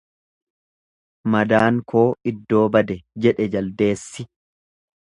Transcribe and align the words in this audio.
Madaan 1.35 1.77
koo 1.93 2.03
iddoo 2.33 2.65
bade 2.79 2.99
jedhe 3.27 3.49
jaldeessi. 3.59 4.29